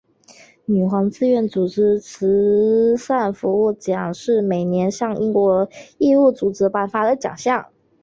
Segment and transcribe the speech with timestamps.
[0.65, 7.71] 女皇志愿组织慈善服务奖是每年向英国义务组织颁发的奖项。